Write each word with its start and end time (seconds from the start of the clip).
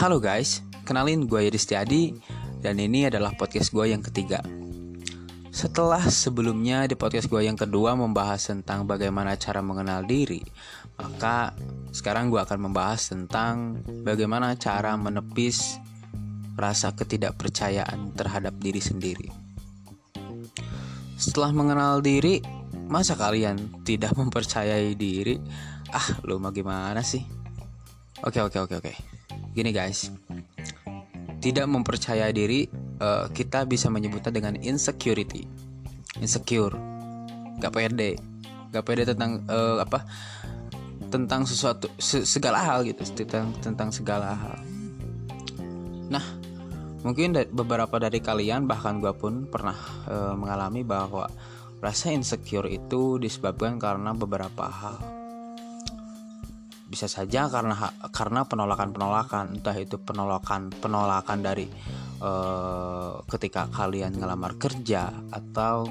Halo 0.00 0.16
guys, 0.16 0.64
kenalin 0.88 1.28
gue 1.28 1.44
Yedistiadi 1.44 2.16
dan 2.64 2.80
ini 2.80 3.04
adalah 3.04 3.36
podcast 3.36 3.68
gue 3.68 3.92
yang 3.92 4.00
ketiga. 4.00 4.40
Setelah 5.52 6.00
sebelumnya 6.08 6.88
di 6.88 6.96
podcast 6.96 7.28
gue 7.28 7.44
yang 7.44 7.52
kedua 7.52 7.92
membahas 7.92 8.48
tentang 8.48 8.88
bagaimana 8.88 9.36
cara 9.36 9.60
mengenal 9.60 10.08
diri, 10.08 10.40
maka 10.96 11.52
sekarang 11.92 12.32
gue 12.32 12.40
akan 12.40 12.72
membahas 12.72 13.12
tentang 13.12 13.84
bagaimana 14.00 14.56
cara 14.56 14.96
menepis 14.96 15.76
rasa 16.56 16.96
ketidakpercayaan 16.96 18.16
terhadap 18.16 18.56
diri 18.56 18.80
sendiri. 18.80 19.28
Setelah 21.20 21.52
mengenal 21.52 22.00
diri, 22.00 22.40
masa 22.88 23.20
kalian 23.20 23.84
tidak 23.84 24.16
mempercayai 24.24 24.96
diri? 24.96 25.36
Ah, 25.92 26.24
lu 26.24 26.40
mah 26.40 26.56
gimana 26.56 27.04
sih? 27.04 27.20
Oke, 28.24 28.40
oke, 28.40 28.64
oke, 28.64 28.80
oke. 28.80 29.09
Gini 29.50 29.74
guys, 29.74 30.14
tidak 31.42 31.66
mempercaya 31.66 32.30
diri 32.30 32.70
uh, 33.02 33.26
kita 33.34 33.66
bisa 33.66 33.90
menyebutnya 33.90 34.30
dengan 34.30 34.54
insecurity, 34.62 35.42
insecure, 36.22 36.78
gak 37.58 37.74
pede, 37.74 38.14
gak 38.70 38.84
pede 38.86 39.10
tentang 39.10 39.42
uh, 39.50 39.82
apa, 39.82 40.06
tentang 41.10 41.50
sesuatu 41.50 41.90
se 41.98 42.22
segala 42.22 42.62
hal 42.62 42.86
gitu, 42.86 43.02
tentang 43.10 43.50
tentang 43.58 43.90
segala 43.90 44.38
hal. 44.38 44.58
Nah, 46.14 46.22
mungkin 47.02 47.34
da 47.34 47.42
beberapa 47.48 47.98
dari 47.98 48.22
kalian 48.22 48.70
bahkan 48.70 49.02
gue 49.02 49.10
pun 49.18 49.50
pernah 49.50 49.76
uh, 50.06 50.38
mengalami 50.38 50.86
bahwa 50.86 51.26
rasa 51.82 52.14
insecure 52.14 52.70
itu 52.70 53.18
disebabkan 53.18 53.82
karena 53.82 54.14
beberapa 54.14 54.68
hal 54.68 55.19
bisa 56.90 57.06
saja 57.06 57.46
karena 57.46 57.94
karena 58.10 58.42
penolakan-penolakan 58.50 59.62
entah 59.62 59.78
itu 59.78 60.02
penolakan 60.02 60.74
penolakan 60.74 61.38
dari 61.38 61.70
uh, 62.18 63.22
ketika 63.30 63.70
kalian 63.70 64.18
ngelamar 64.18 64.58
kerja 64.58 65.14
atau 65.30 65.86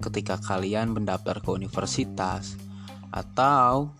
ketika 0.00 0.40
kalian 0.40 0.96
mendaftar 0.96 1.44
ke 1.44 1.52
universitas 1.52 2.56
atau 3.12 3.92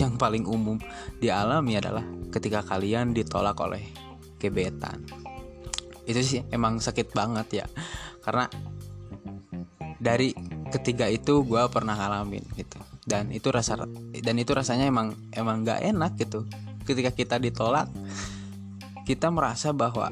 yang 0.00 0.16
paling 0.16 0.48
umum 0.48 0.80
dialami 1.20 1.76
adalah 1.76 2.02
ketika 2.32 2.64
kalian 2.64 3.12
ditolak 3.12 3.54
oleh 3.60 3.84
gebetan. 4.40 5.04
Itu 6.08 6.20
sih 6.24 6.48
emang 6.48 6.80
sakit 6.80 7.12
banget 7.12 7.64
ya 7.64 7.66
karena 8.24 8.48
dari 10.00 10.32
ketiga 10.72 11.12
itu 11.12 11.44
gue 11.44 11.60
pernah 11.68 11.92
ngalamin 11.92 12.44
gitu 12.56 12.93
dan 13.04 13.28
itu 13.28 13.52
rasa 13.52 13.84
dan 14.24 14.36
itu 14.40 14.52
rasanya 14.56 14.88
emang 14.88 15.12
emang 15.36 15.64
nggak 15.64 15.80
enak 15.92 16.12
gitu. 16.16 16.48
Ketika 16.84 17.12
kita 17.12 17.36
ditolak 17.40 17.88
kita 19.04 19.28
merasa 19.28 19.76
bahwa 19.76 20.08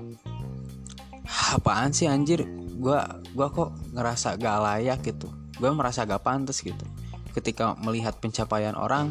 apaan 1.57 1.97
sih 1.97 2.09
anjir? 2.09 2.45
Gue 2.77 2.99
gua 3.33 3.49
kok 3.49 3.73
ngerasa 3.97 4.37
gak 4.37 4.59
layak 4.61 5.01
gitu. 5.07 5.33
Gue 5.57 5.71
merasa 5.73 6.05
gak 6.05 6.25
pantas 6.25 6.61
gitu. 6.61 6.85
Ketika 7.33 7.73
melihat 7.81 8.21
pencapaian 8.21 8.77
orang 8.77 9.09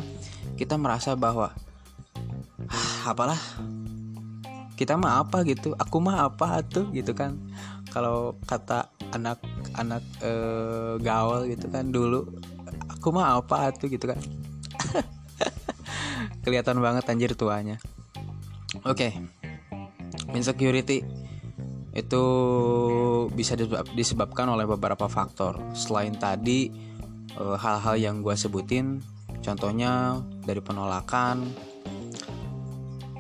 kita 0.57 0.77
merasa 0.77 1.17
bahwa 1.17 1.49
apalah. 3.09 3.37
Kita 4.77 4.97
mah 4.97 5.21
apa 5.21 5.45
gitu? 5.45 5.77
Aku 5.77 6.01
mah 6.01 6.25
apa 6.29 6.61
tuh? 6.65 6.89
Gitu 6.89 7.13
kan. 7.13 7.37
Kalau 7.93 8.37
kata 8.49 8.89
anak-anak 9.13 10.03
e, 10.23 10.33
gaul 11.03 11.45
gitu 11.51 11.67
kan 11.69 11.91
dulu 11.91 12.23
aku 13.01 13.09
mah 13.09 13.41
apa 13.41 13.73
tuh 13.73 13.89
gitu 13.89 14.13
kan. 14.13 14.21
Kelihatan 16.45 16.77
banget 16.85 17.09
anjir 17.09 17.33
tuanya. 17.33 17.81
Oke. 18.85 19.09
Okay. 19.09 19.11
insecurity 20.37 21.01
itu 21.91 22.23
bisa 23.33 23.57
disebabkan 23.97 24.53
oleh 24.53 24.69
beberapa 24.69 25.09
faktor. 25.09 25.57
Selain 25.73 26.13
tadi 26.13 26.69
eh, 27.33 27.57
hal-hal 27.57 27.97
yang 27.97 28.15
gue 28.21 28.37
sebutin 28.37 29.01
contohnya 29.41 30.21
dari 30.45 30.61
penolakan 30.61 31.49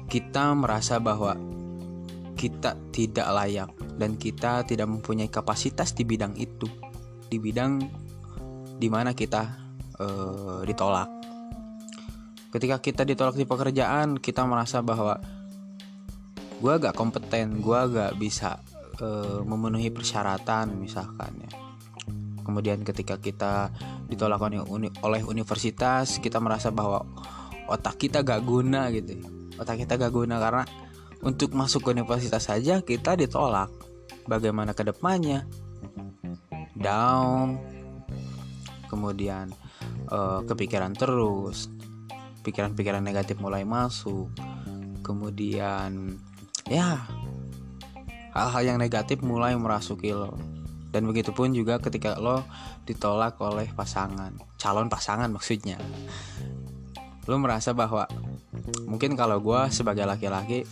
kita 0.05 0.53
merasa 0.53 1.01
bahwa 1.01 1.33
kita 2.37 2.77
tidak 2.93 3.27
layak 3.33 3.73
dan 3.97 4.13
kita 4.13 4.61
tidak 4.61 4.85
mempunyai 4.85 5.27
kapasitas 5.27 5.97
di 5.97 6.05
bidang 6.05 6.37
itu. 6.37 6.69
Di 7.27 7.41
bidang 7.41 7.81
di 8.77 8.87
mana 8.91 9.15
kita 9.15 9.70
uh, 10.01 10.65
ditolak. 10.65 11.09
Ketika 12.51 12.83
kita 12.83 13.01
ditolak 13.07 13.37
di 13.37 13.47
pekerjaan, 13.47 14.19
kita 14.19 14.43
merasa 14.43 14.83
bahwa 14.83 15.15
gue 16.59 16.73
gak 16.77 16.97
kompeten, 16.97 17.63
gue 17.63 17.79
gak 17.93 18.17
bisa 18.19 18.59
uh, 18.99 19.39
memenuhi 19.45 19.93
persyaratan 19.93 20.75
misalkan 20.81 21.31
ya. 21.47 21.51
Kemudian 22.41 22.81
ketika 22.81 23.21
kita 23.21 23.71
ditolak 24.09 24.41
oleh 25.05 25.21
universitas, 25.23 26.19
kita 26.19 26.41
merasa 26.43 26.73
bahwa 26.73 27.05
otak 27.71 27.95
kita 28.01 28.25
gak 28.25 28.43
guna 28.43 28.91
gitu. 28.91 29.15
Otak 29.55 29.85
kita 29.85 29.95
gak 29.95 30.11
guna 30.11 30.41
karena 30.41 30.63
untuk 31.21 31.53
masuk 31.53 31.85
ke 31.87 31.89
universitas 31.95 32.49
saja 32.49 32.81
kita 32.83 33.15
ditolak. 33.15 33.71
Bagaimana 34.27 34.75
ke 34.75 34.83
depannya? 34.83 35.47
Down. 36.75 37.61
Kemudian 38.91 39.53
uh, 40.11 40.43
kepikiran 40.45 40.93
terus. 40.93 41.71
Pikiran-pikiran 42.45 43.01
negatif 43.01 43.39
mulai 43.39 43.63
masuk. 43.63 44.29
Kemudian 45.01 46.19
ya 46.69 47.03
hal-hal 48.31 48.63
yang 48.63 48.77
negatif 48.77 49.23
mulai 49.23 49.57
merasuki 49.57 50.13
lo. 50.13 50.37
Dan 50.91 51.07
begitu 51.07 51.31
pun 51.31 51.55
juga 51.55 51.79
ketika 51.79 52.19
lo 52.19 52.43
ditolak 52.83 53.39
oleh 53.39 53.71
pasangan 53.71 54.35
calon 54.59 54.91
pasangan 54.91 55.31
maksudnya. 55.31 55.79
Lo 57.25 57.39
merasa 57.39 57.71
bahwa 57.71 58.05
mungkin 58.85 59.15
kalau 59.15 59.39
gue 59.39 59.61
sebagai 59.71 60.03
laki-laki 60.03 60.67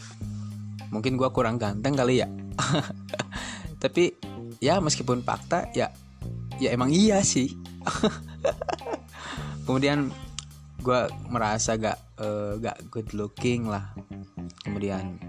mungkin 0.91 1.15
gue 1.15 1.29
kurang 1.31 1.55
ganteng 1.55 1.95
kali 1.95 2.21
ya. 2.21 2.27
Tapi 3.83 4.11
ya 4.59 4.83
meskipun 4.83 5.23
fakta 5.23 5.71
ya 5.71 5.87
ya 6.59 6.75
emang 6.75 6.91
iya 6.91 7.23
sih 7.23 7.55
kemudian 9.69 10.09
gue 10.81 11.01
merasa 11.29 11.77
gak 11.77 12.17
uh, 12.17 12.57
gak 12.57 12.89
good 12.89 13.13
looking 13.13 13.69
lah. 13.69 13.93
Kemudian 14.65 15.21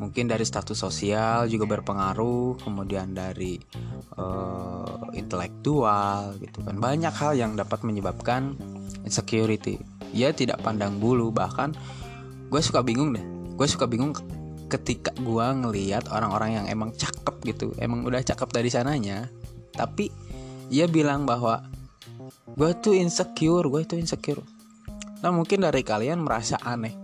mungkin 0.00 0.24
dari 0.32 0.40
status 0.48 0.80
sosial 0.80 1.44
juga 1.52 1.68
berpengaruh. 1.68 2.64
Kemudian 2.64 3.12
dari 3.12 3.60
uh, 4.16 5.12
intelektual 5.12 6.32
gitu 6.40 6.64
kan. 6.64 6.80
Banyak 6.80 7.12
hal 7.12 7.36
yang 7.36 7.60
dapat 7.60 7.84
menyebabkan 7.84 8.56
insecurity. 9.04 9.76
Ya 10.16 10.32
tidak 10.32 10.64
pandang 10.64 10.96
bulu. 10.96 11.28
Bahkan 11.28 11.76
gue 12.48 12.60
suka 12.64 12.80
bingung 12.80 13.12
deh. 13.12 13.26
Gue 13.52 13.68
suka 13.68 13.84
bingung 13.84 14.16
ketika 14.72 15.12
gue 15.20 15.46
ngeliat 15.60 16.08
orang-orang 16.08 16.56
yang 16.56 16.66
emang 16.72 16.96
cakep 16.96 17.36
gitu. 17.44 17.76
Emang 17.76 18.00
udah 18.08 18.24
cakep 18.24 18.48
dari 18.48 18.72
sananya. 18.72 19.28
Tapi 19.76 20.08
ia 20.70 20.86
bilang 20.86 21.26
bahwa 21.26 21.69
gue 22.50 22.70
tuh 22.78 22.94
insecure 22.96 23.66
gue 23.66 23.82
tuh 23.86 23.98
insecure. 23.98 24.42
Nah 25.20 25.30
mungkin 25.30 25.62
dari 25.64 25.84
kalian 25.84 26.24
merasa 26.24 26.56
aneh. 26.60 26.94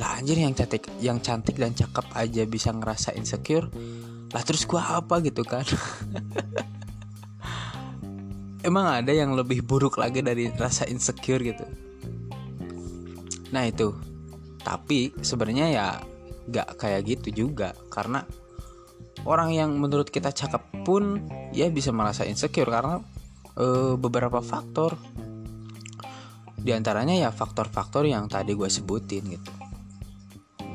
Lah 0.00 0.16
anjir 0.16 0.40
yang 0.40 0.56
cantik 0.56 0.88
yang 0.98 1.20
cantik 1.20 1.60
dan 1.60 1.76
cakep 1.76 2.06
aja 2.16 2.42
bisa 2.48 2.72
ngerasa 2.72 3.12
insecure? 3.14 3.68
Lah 4.32 4.42
terus 4.46 4.64
gue 4.64 4.80
apa 4.80 5.20
gitu 5.20 5.44
kan? 5.44 5.64
Emang 8.66 9.04
ada 9.04 9.12
yang 9.12 9.32
lebih 9.36 9.64
buruk 9.64 9.96
lagi 10.00 10.20
dari 10.20 10.48
rasa 10.52 10.88
insecure 10.88 11.40
gitu? 11.44 11.64
Nah 13.52 13.68
itu. 13.68 13.92
Tapi 14.60 15.16
sebenarnya 15.24 15.66
ya 15.72 15.86
gak 16.48 16.80
kayak 16.80 17.02
gitu 17.08 17.48
juga. 17.48 17.72
Karena 17.88 18.24
orang 19.24 19.52
yang 19.52 19.70
menurut 19.76 20.08
kita 20.08 20.32
cakep 20.32 20.84
pun 20.84 21.24
ya 21.52 21.68
bisa 21.68 21.92
merasa 21.92 22.24
insecure 22.24 22.68
karena 22.68 23.00
uh, 23.60 23.94
beberapa 24.00 24.40
faktor. 24.40 24.96
Di 26.60 26.72
antaranya 26.76 27.16
ya 27.16 27.30
faktor-faktor 27.32 28.08
yang 28.08 28.28
tadi 28.28 28.56
gue 28.56 28.68
sebutin 28.68 29.24
gitu. 29.36 29.52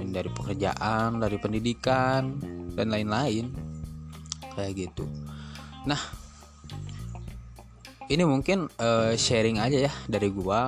Dari 0.05 0.29
pekerjaan 0.29 1.17
dari 1.17 1.37
pendidikan 1.41 2.37
dan 2.77 2.93
lain-lain. 2.93 3.49
Kayak 4.53 4.71
gitu. 4.89 5.05
Nah 5.89 5.99
ini 8.05 8.21
mungkin 8.21 8.69
uh, 8.77 9.17
sharing 9.17 9.57
aja 9.57 9.89
ya 9.89 9.93
dari 10.05 10.29
gue 10.29 10.61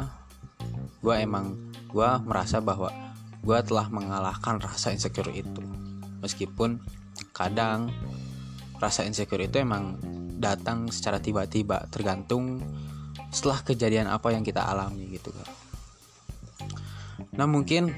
gue 0.97 1.15
emang 1.21 1.53
gue 1.87 2.09
merasa 2.25 2.57
bahwa 2.57 2.89
gue 3.45 3.57
telah 3.63 3.87
mengalahkan 3.93 4.59
rasa 4.59 4.91
insecure 4.91 5.31
itu. 5.31 5.61
Meskipun 6.19 6.81
kadang 7.31 7.93
rasa 8.81 9.05
insecure 9.05 9.41
itu 9.45 9.61
emang 9.61 9.97
datang 10.37 10.87
secara 10.93 11.17
tiba-tiba 11.17 11.89
tergantung 11.89 12.61
setelah 13.33 13.59
kejadian 13.65 14.07
apa 14.07 14.31
yang 14.31 14.45
kita 14.45 14.63
alami 14.63 15.17
gitu 15.17 15.33
kan 15.33 15.49
nah 17.33 17.49
mungkin 17.49 17.91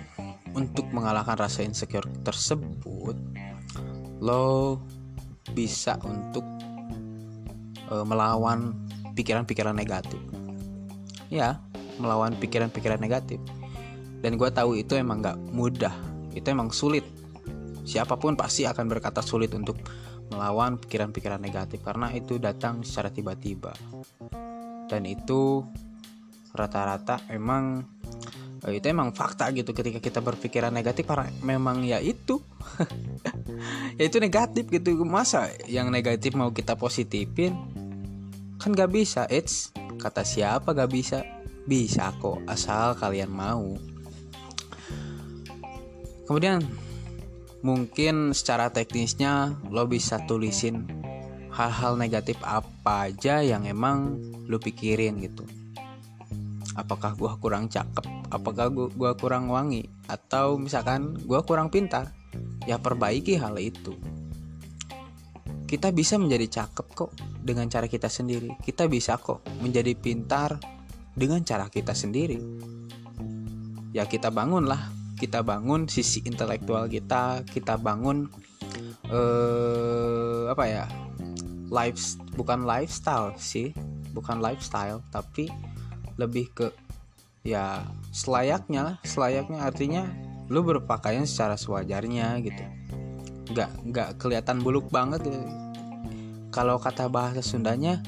untuk 0.55 0.89
mengalahkan 0.89 1.37
rasa 1.37 1.61
insecure 1.61 2.07
tersebut 2.23 3.15
lo 4.19 4.79
bisa 5.53 5.95
untuk 6.03 6.43
uh, 7.89 8.05
melawan 8.05 8.75
pikiran-pikiran 9.17 9.75
negatif. 9.75 10.19
Ya 11.29 11.59
melawan 11.99 12.37
pikiran-pikiran 12.37 13.01
negatif. 13.01 13.41
Dan 14.19 14.35
gue 14.35 14.49
tahu 14.51 14.75
itu 14.79 14.95
emang 14.99 15.23
gak 15.23 15.39
mudah 15.51 15.93
itu 16.35 16.45
emang 16.47 16.69
sulit. 16.71 17.03
Siapa 17.83 18.19
pun 18.19 18.37
pasti 18.37 18.67
akan 18.69 18.85
berkata 18.85 19.23
sulit 19.23 19.49
untuk 19.55 19.79
melawan 20.29 20.77
pikiran-pikiran 20.77 21.41
negatif 21.41 21.81
karena 21.81 22.13
itu 22.13 22.37
datang 22.37 22.85
secara 22.85 23.09
tiba-tiba. 23.09 23.73
Dan 24.89 25.05
itu 25.05 25.61
rata-rata 26.53 27.21
emang 27.29 27.85
eh, 28.65 28.81
itu 28.81 28.85
emang 28.89 29.13
fakta 29.13 29.53
gitu 29.53 29.71
ketika 29.73 30.01
kita 30.01 30.19
berpikiran 30.21 30.73
negatif 30.73 31.05
karena 31.05 31.29
memang 31.45 31.83
ya 31.85 31.99
itu. 32.01 32.41
Ya 33.99 34.07
itu 34.07 34.15
negatif 34.23 34.71
gitu. 34.71 35.03
Masa 35.03 35.51
yang 35.67 35.91
negatif 35.91 36.31
mau 36.31 36.55
kita 36.55 36.79
positifin? 36.79 37.51
Kan 38.55 38.71
gak 38.71 38.95
bisa 38.95 39.27
it's 39.27 39.75
kata 39.99 40.23
siapa 40.23 40.71
gak 40.71 40.87
bisa? 40.87 41.27
Bisa 41.67 42.15
kok 42.15 42.39
asal 42.47 42.95
kalian 42.95 43.27
mau. 43.27 43.75
Kemudian 46.23 46.63
mungkin 47.59 48.31
secara 48.31 48.71
teknisnya 48.71 49.59
lo 49.67 49.83
bisa 49.89 50.23
tulisin 50.23 50.87
hal-hal 51.51 51.99
negatif 51.99 52.39
apa 52.45 53.11
aja 53.11 53.43
yang 53.43 53.67
emang 53.67 54.15
lo 54.47 54.61
pikirin 54.61 55.19
gitu. 55.19 55.43
Apakah 56.79 57.17
gua 57.19 57.35
kurang 57.35 57.67
cakep 57.67 58.19
apakah 58.29 58.69
gua 58.71 59.17
kurang 59.17 59.49
wangi 59.49 59.89
atau 60.05 60.55
misalkan 60.55 61.17
gua 61.25 61.41
kurang 61.43 61.73
pintar 61.73 62.13
ya 62.69 62.77
perbaiki 62.77 63.35
hal 63.35 63.57
itu. 63.57 63.97
Kita 65.69 65.93
bisa 65.93 66.17
menjadi 66.17 66.63
cakep 66.63 66.87
kok 66.97 67.11
dengan 67.45 67.69
cara 67.69 67.85
kita 67.85 68.09
sendiri. 68.09 68.57
Kita 68.57 68.89
bisa 68.89 69.21
kok 69.21 69.45
menjadi 69.61 69.93
pintar 69.93 70.57
dengan 71.13 71.45
cara 71.45 71.69
kita 71.69 71.93
sendiri. 71.93 72.41
Ya 73.93 74.09
kita 74.09 74.33
bangunlah 74.33 74.98
kita 75.19 75.43
bangun 75.43 75.91
sisi 75.91 76.23
intelektual 76.23 76.87
kita 76.87 77.43
kita 77.43 77.75
bangun 77.75 78.31
eh 79.11 80.47
apa 80.47 80.63
ya 80.65 80.85
life 81.69 82.17
bukan 82.39 82.63
lifestyle 82.63 83.35
sih 83.35 83.75
bukan 84.15 84.39
lifestyle 84.39 85.03
tapi 85.11 85.51
lebih 86.15 86.49
ke 86.55 86.67
ya 87.43 87.83
selayaknya 88.15 88.97
selayaknya 89.03 89.59
artinya 89.63 90.03
lu 90.49 90.65
berpakaian 90.65 91.29
secara 91.29 91.55
sewajarnya 91.55 92.41
gitu. 92.41 92.63
Nggak 93.53 93.71
nggak 93.85 94.09
kelihatan 94.17 94.57
buluk 94.65 94.89
banget 94.89 95.23
gitu. 95.25 95.39
kalau 96.49 96.81
kata 96.81 97.05
bahasa 97.05 97.45
Sundanya 97.45 98.01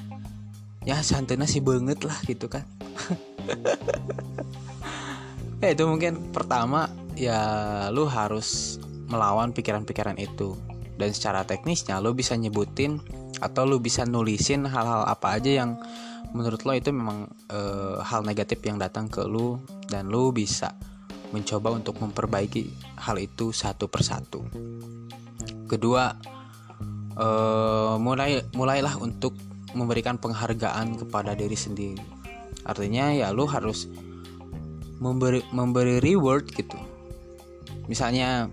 ya 0.81 0.97
santai 1.05 1.37
sih 1.45 1.61
banget 1.61 2.01
lah 2.01 2.17
gitu 2.25 2.49
kan. 2.49 2.65
Ya 5.61 5.77
itu 5.77 5.85
mungkin 5.85 6.33
pertama 6.33 6.89
ya 7.21 7.41
lu 7.93 8.09
harus 8.09 8.81
melawan 9.05 9.53
pikiran-pikiran 9.53 10.17
itu 10.17 10.57
dan 10.97 11.13
secara 11.13 11.45
teknisnya 11.45 12.01
lu 12.01 12.17
bisa 12.17 12.33
nyebutin 12.33 12.97
atau 13.37 13.69
lu 13.69 13.77
bisa 13.77 14.09
nulisin 14.09 14.65
hal-hal 14.65 15.05
apa 15.05 15.37
aja 15.37 15.61
yang 15.61 15.77
menurut 16.33 16.65
lo 16.65 16.73
itu 16.73 16.89
memang 16.89 17.29
e, 17.45 17.59
hal 18.01 18.25
negatif 18.25 18.57
yang 18.65 18.81
datang 18.81 19.05
ke 19.05 19.21
lu 19.21 19.61
dan 19.85 20.09
lu 20.09 20.33
bisa 20.33 20.73
mencoba 21.29 21.77
untuk 21.77 22.01
memperbaiki 22.01 22.73
hal 22.99 23.15
itu 23.21 23.55
satu 23.55 23.87
persatu. 23.87 24.41
Kedua, 25.69 26.11
e, 27.15 27.27
mulai 28.01 28.41
mulailah 28.57 28.97
untuk 28.97 29.37
memberikan 29.77 30.17
penghargaan 30.17 30.99
kepada 30.99 31.37
diri 31.37 31.55
sendiri. 31.55 32.03
Artinya 32.65 33.13
ya 33.13 33.29
lu 33.29 33.47
harus 33.47 33.87
memberi 35.01 35.41
memberi 35.49 35.97
reward 36.03 36.45
gitu 36.53 36.90
misalnya 37.89 38.49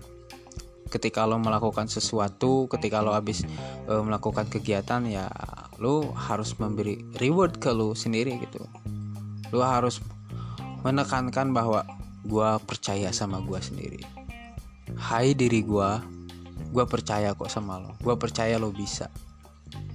ketika 0.89 1.29
lo 1.29 1.37
melakukan 1.37 1.85
sesuatu 1.85 2.65
ketika 2.65 3.05
lo 3.05 3.13
habis 3.13 3.45
e, 3.85 3.93
melakukan 4.01 4.49
kegiatan 4.49 5.05
ya 5.05 5.29
lo 5.77 6.11
harus 6.17 6.57
memberi 6.57 6.99
reward 7.21 7.61
ke 7.61 7.69
lo 7.71 7.93
sendiri 7.93 8.41
gitu. 8.41 8.65
Lo 9.53 9.61
harus 9.63 10.01
menekankan 10.83 11.53
bahwa 11.53 11.85
gue 12.25 12.49
percaya 12.65 13.13
sama 13.13 13.39
gue 13.45 13.59
sendiri. 13.61 14.01
Hai 14.97 15.37
diri 15.37 15.61
gue 15.61 15.89
gue 16.69 16.85
percaya 16.89 17.37
kok 17.37 17.49
sama 17.49 17.79
lo. 17.79 17.95
Gue 18.01 18.17
percaya 18.17 18.57
lo 18.57 18.73
bisa. 18.73 19.07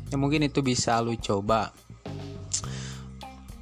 Ya 0.09 0.17
mungkin 0.17 0.47
itu 0.47 0.63
bisa 0.63 1.03
lo 1.03 1.13
coba. 1.19 1.75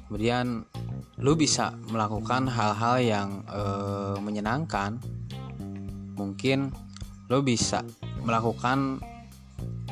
Kemudian 0.07 0.69
lo 1.17 1.33
bisa 1.33 1.73
melakukan 1.89 2.45
hal-hal 2.45 2.95
yang 3.01 3.29
e, 3.49 3.61
menyenangkan 4.21 5.01
mungkin 6.17 6.73
lo 7.31 7.41
bisa 7.41 7.81
melakukan 8.21 9.01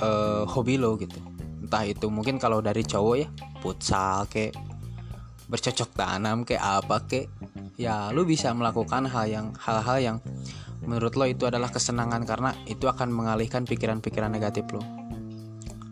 uh, 0.01 0.43
hobi 0.45 0.77
lo 0.77 0.97
gitu. 0.99 1.17
Entah 1.61 1.87
itu 1.87 2.09
mungkin 2.11 2.41
kalau 2.41 2.59
dari 2.59 2.83
cowok 2.83 3.15
ya 3.15 3.27
futsal 3.61 4.27
ke 4.27 4.51
bercocok 5.51 5.89
tanam 5.95 6.47
ke 6.47 6.55
apa 6.55 7.03
ke 7.03 7.27
ya 7.75 8.09
lo 8.15 8.23
bisa 8.23 8.55
melakukan 8.55 9.07
hal 9.07 9.25
yang 9.27 9.47
hal-hal 9.59 9.97
yang 9.99 10.17
menurut 10.81 11.13
lo 11.13 11.25
itu 11.29 11.45
adalah 11.45 11.69
kesenangan 11.69 12.25
karena 12.25 12.51
itu 12.65 12.89
akan 12.89 13.13
mengalihkan 13.13 13.67
pikiran-pikiran 13.67 14.33
negatif 14.33 14.65
lo. 14.73 14.81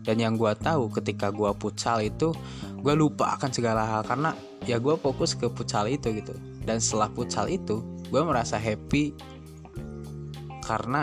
Dan 0.00 0.16
yang 0.16 0.34
gue 0.34 0.50
tahu 0.56 0.90
ketika 0.90 1.30
gue 1.30 1.52
futsal 1.60 2.02
itu 2.02 2.32
gue 2.80 2.94
lupa 2.96 3.36
akan 3.36 3.50
segala 3.52 3.84
hal 3.84 4.02
karena 4.02 4.32
ya 4.64 4.80
gue 4.80 4.96
fokus 4.96 5.36
ke 5.36 5.46
futsal 5.52 5.86
itu 5.86 6.10
gitu. 6.10 6.34
Dan 6.64 6.82
setelah 6.82 7.12
futsal 7.12 7.46
itu 7.46 7.84
gue 8.10 8.22
merasa 8.24 8.58
happy 8.58 9.14
karena 10.70 11.02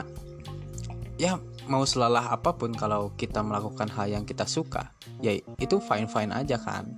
ya 1.19 1.35
mau 1.67 1.83
selalah 1.83 2.31
apa 2.31 2.55
pun 2.55 2.71
kalau 2.71 3.11
kita 3.19 3.43
melakukan 3.43 3.91
hal 3.91 4.07
yang 4.07 4.23
kita 4.23 4.47
suka 4.47 4.95
ya 5.19 5.35
itu 5.59 5.83
fine 5.83 6.07
fine 6.07 6.31
aja 6.31 6.55
kan. 6.55 6.95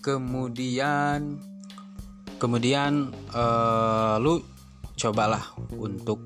Kemudian 0.00 1.36
kemudian 2.40 3.12
uh, 3.36 4.16
lu 4.16 4.40
cobalah 4.96 5.52
untuk 5.76 6.24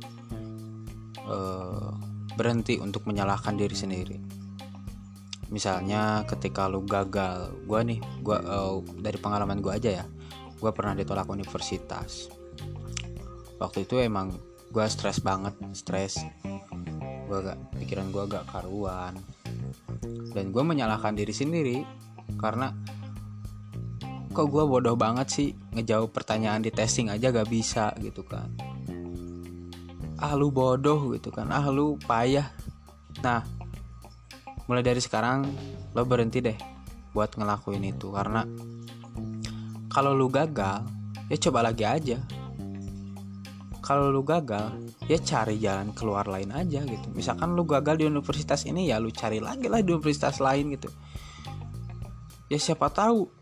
uh, 1.26 1.90
berhenti 2.38 2.78
untuk 2.78 3.10
menyalahkan 3.10 3.58
diri 3.58 3.74
sendiri. 3.74 4.18
Misalnya 5.50 6.22
ketika 6.30 6.70
lu 6.70 6.86
gagal 6.86 7.58
gue 7.66 7.80
nih 7.82 7.98
gue 8.22 8.38
uh, 8.38 8.78
dari 9.02 9.18
pengalaman 9.18 9.58
gue 9.58 9.74
aja 9.74 9.90
ya 10.02 10.06
gue 10.58 10.70
pernah 10.74 10.92
ditolak 10.98 11.30
universitas 11.30 12.37
waktu 13.58 13.84
itu 13.84 13.98
emang 13.98 14.34
gue 14.70 14.86
stres 14.88 15.20
banget 15.20 15.54
stres. 15.74 16.22
Gue 17.28 17.36
agak 17.44 17.58
pikiran 17.76 18.08
gue 18.14 18.22
agak 18.24 18.44
karuan. 18.48 19.14
Dan 20.32 20.54
gue 20.54 20.62
menyalahkan 20.62 21.18
diri 21.18 21.34
sendiri 21.34 21.78
karena 22.38 22.72
kok 24.30 24.46
gue 24.48 24.64
bodoh 24.64 24.94
banget 24.94 25.28
sih 25.28 25.48
ngejawab 25.74 26.14
pertanyaan 26.14 26.62
di 26.62 26.70
testing 26.70 27.10
aja 27.10 27.34
gak 27.34 27.50
bisa 27.50 27.90
gitu 27.98 28.22
kan. 28.22 28.48
Ah 30.18 30.34
lu 30.38 30.54
bodoh 30.54 31.14
gitu 31.18 31.34
kan. 31.34 31.50
Ah 31.50 31.66
lu 31.68 31.98
payah. 32.06 32.48
Nah 33.20 33.42
mulai 34.68 34.84
dari 34.84 35.00
sekarang 35.00 35.48
lo 35.96 36.04
berhenti 36.04 36.44
deh 36.44 36.58
buat 37.16 37.32
ngelakuin 37.34 37.88
itu 37.88 38.12
karena 38.12 38.44
kalau 39.88 40.12
lu 40.12 40.28
gagal 40.28 40.84
ya 41.32 41.36
coba 41.48 41.72
lagi 41.72 41.88
aja 41.88 42.20
kalau 43.88 44.12
lu 44.12 44.20
gagal 44.20 44.76
ya 45.08 45.16
cari 45.16 45.56
jalan 45.56 45.96
keluar 45.96 46.28
lain 46.28 46.52
aja 46.52 46.84
gitu. 46.84 47.08
Misalkan 47.16 47.56
lu 47.56 47.64
gagal 47.64 47.96
di 47.96 48.04
universitas 48.04 48.68
ini 48.68 48.92
ya 48.92 49.00
lu 49.00 49.08
cari 49.08 49.40
lagi 49.40 49.64
lah 49.64 49.80
di 49.80 49.96
universitas 49.96 50.44
lain 50.44 50.76
gitu. 50.76 50.92
Ya 52.52 52.60
siapa 52.60 52.92
tahu 52.92 53.32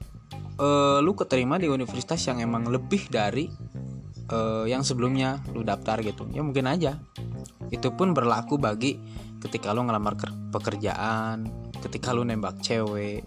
uh, 0.62 1.02
lu 1.02 1.18
keterima 1.18 1.58
di 1.58 1.66
universitas 1.66 2.22
yang 2.30 2.38
emang 2.38 2.70
lebih 2.70 3.10
dari 3.10 3.50
uh, 4.30 4.62
yang 4.70 4.86
sebelumnya 4.86 5.42
lu 5.50 5.66
daftar 5.66 5.98
gitu. 6.06 6.30
Ya 6.30 6.46
mungkin 6.46 6.70
aja. 6.70 7.02
Itu 7.74 7.98
pun 7.98 8.14
berlaku 8.14 8.54
bagi 8.54 9.02
ketika 9.42 9.74
lu 9.74 9.82
ngelamar 9.82 10.14
pekerjaan 10.54 11.66
ketika 11.82 12.14
lu 12.14 12.22
nembak 12.22 12.62
cewek 12.62 13.26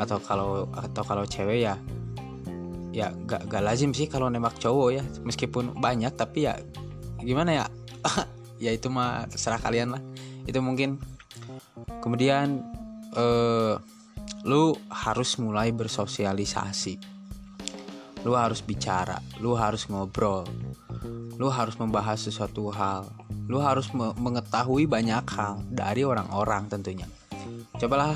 atau 0.00 0.16
kalau 0.24 0.64
atau 0.72 1.02
kalau 1.04 1.28
cewek 1.28 1.68
ya 1.68 1.76
ya 2.92 3.10
gak, 3.26 3.48
gak 3.48 3.64
lazim 3.64 3.96
sih 3.96 4.06
kalau 4.06 4.28
nembak 4.28 4.60
cowok 4.60 4.88
ya. 4.92 5.02
Meskipun 5.24 5.76
banyak 5.80 6.12
tapi 6.14 6.46
ya 6.46 6.56
gimana 7.20 7.64
ya? 7.64 7.66
Ya 8.62 8.70
itu 8.70 8.86
mah 8.86 9.26
terserah 9.26 9.58
kalian 9.58 9.98
lah. 9.98 10.02
Itu 10.46 10.62
mungkin. 10.62 11.02
Kemudian 11.98 12.62
uh, 13.18 13.74
lu 14.46 14.78
harus 14.86 15.34
mulai 15.42 15.74
bersosialisasi. 15.74 16.94
Lu 18.22 18.38
harus 18.38 18.62
bicara 18.62 19.18
lu 19.42 19.58
harus 19.58 19.90
ngobrol 19.90 20.46
lu 21.34 21.50
harus 21.50 21.74
membahas 21.74 22.22
sesuatu 22.22 22.70
hal 22.70 23.10
lu 23.50 23.58
harus 23.58 23.90
me 23.90 24.14
mengetahui 24.14 24.86
banyak 24.86 25.26
hal 25.34 25.58
dari 25.66 26.06
orang-orang 26.06 26.70
tentunya. 26.70 27.10
Cobalah 27.74 28.14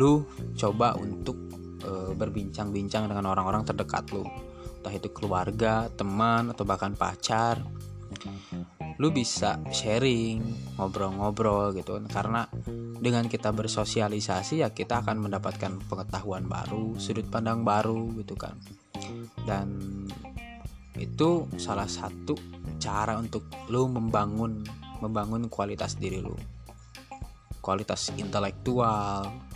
lu 0.00 0.24
coba 0.56 0.96
untuk 0.96 1.36
e, 1.82 2.12
berbincang-bincang 2.14 3.10
dengan 3.10 3.30
orang-orang 3.30 3.66
terdekat 3.66 4.10
lu. 4.14 4.26
Entah 4.78 4.94
itu 4.94 5.10
keluarga 5.10 5.90
teman 5.94 6.54
atau 6.54 6.62
bahkan 6.62 6.94
pacar. 6.94 7.62
Lu 8.98 9.14
bisa 9.14 9.62
sharing 9.70 10.42
ngobrol-ngobrol 10.78 11.74
gitu. 11.74 11.98
Karena 12.10 12.46
dengan 12.98 13.30
kita 13.30 13.54
bersosialisasi 13.54 14.66
ya 14.66 14.74
kita 14.74 15.06
akan 15.06 15.22
mendapatkan 15.22 15.78
pengetahuan 15.86 16.46
baru 16.50 16.98
sudut 16.98 17.26
pandang 17.30 17.62
baru 17.62 18.10
gitu 18.18 18.34
kan. 18.34 18.58
Dan 19.46 19.78
itu 20.98 21.46
salah 21.56 21.86
satu 21.86 22.34
cara 22.82 23.14
untuk 23.18 23.46
lu 23.70 23.86
membangun 23.86 24.66
membangun 24.98 25.46
kualitas 25.46 25.94
diri 25.94 26.18
lu. 26.18 26.34
Kualitas 27.62 28.10
intelektual 28.18 29.47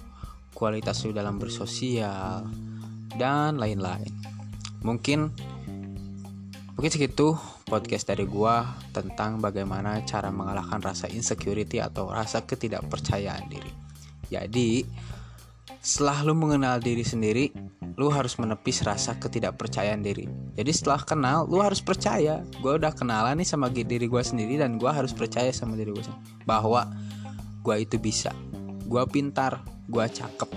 kualitas 0.53 1.05
lu 1.05 1.17
dalam 1.17 1.41
bersosial 1.41 2.47
dan 3.17 3.57
lain-lain 3.61 4.13
mungkin 4.83 5.33
mungkin 6.77 6.91
segitu 6.91 7.37
podcast 7.73 8.05
dari 8.05 8.29
gua 8.29 8.69
tentang 8.93 9.41
bagaimana 9.41 10.05
cara 10.05 10.29
mengalahkan 10.29 10.85
rasa 10.85 11.09
insecurity 11.09 11.81
atau 11.81 12.13
rasa 12.13 12.45
ketidakpercayaan 12.45 13.49
diri. 13.49 13.73
Jadi, 14.29 14.85
setelah 15.81 16.21
lu 16.29 16.37
mengenal 16.37 16.85
diri 16.85 17.01
sendiri, 17.01 17.49
lu 17.97 18.13
harus 18.13 18.37
menepis 18.37 18.85
rasa 18.85 19.17
ketidakpercayaan 19.17 20.05
diri. 20.05 20.29
Jadi 20.53 20.71
setelah 20.73 21.01
kenal, 21.01 21.49
lu 21.49 21.65
harus 21.65 21.81
percaya. 21.81 22.45
Gua 22.61 22.77
udah 22.77 22.93
kenalan 22.93 23.41
nih 23.41 23.49
sama 23.49 23.73
diri 23.73 24.05
gua 24.05 24.21
sendiri 24.21 24.61
dan 24.61 24.77
gua 24.77 24.93
harus 24.93 25.17
percaya 25.17 25.49
sama 25.49 25.81
diri 25.81 25.97
gua 25.97 26.05
sendiri 26.05 26.45
bahwa 26.45 26.93
gua 27.65 27.81
itu 27.81 27.97
bisa. 27.97 28.37
Gua 28.85 29.09
pintar, 29.09 29.65
gua 29.93 30.09
cakep, 30.09 30.49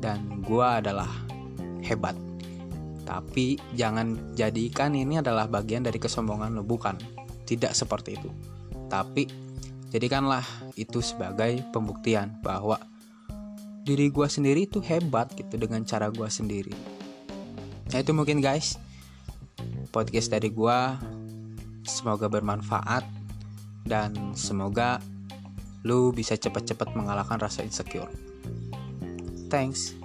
dan 0.00 0.40
gua 0.40 0.80
adalah 0.80 1.12
hebat. 1.84 2.16
Tapi 3.04 3.60
jangan 3.76 4.32
jadikan 4.38 4.96
ini 4.96 5.20
adalah 5.20 5.44
bagian 5.44 5.84
dari 5.84 6.00
kesombongan 6.00 6.56
lo, 6.56 6.64
bukan. 6.64 6.96
Tidak 7.44 7.74
seperti 7.74 8.14
itu. 8.14 8.30
Tapi 8.86 9.26
jadikanlah 9.90 10.46
itu 10.78 11.02
sebagai 11.02 11.66
pembuktian 11.74 12.38
bahwa 12.40 12.78
diri 13.82 14.06
gue 14.06 14.28
sendiri 14.30 14.70
itu 14.70 14.78
hebat 14.78 15.34
gitu 15.34 15.58
dengan 15.58 15.82
cara 15.82 16.14
gue 16.14 16.28
sendiri. 16.30 16.70
Nah 17.90 17.98
itu 17.98 18.14
mungkin 18.14 18.38
guys 18.38 18.78
podcast 19.90 20.30
dari 20.30 20.54
gue 20.54 20.78
semoga 21.82 22.30
bermanfaat 22.30 23.02
dan 23.82 24.14
semoga 24.38 25.02
lu 25.82 26.14
bisa 26.14 26.38
cepat-cepat 26.38 26.94
mengalahkan 26.94 27.42
rasa 27.42 27.66
insecure. 27.66 28.29
Thanks. 29.50 29.99